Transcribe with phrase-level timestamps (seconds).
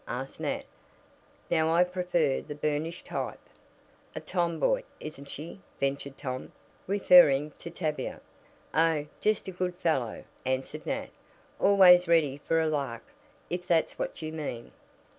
[0.07, 0.65] asked Nat.
[1.51, 3.37] "Now, I prefer the burnished type."
[4.15, 6.53] "A tomboy, isn't she?" ventured Tom,
[6.87, 8.19] referring to Tavia.
[8.73, 11.11] "Oh, just a good fellow," answered Nat.
[11.59, 13.03] "Always ready for a lark,
[13.51, 14.71] if that's what you mean."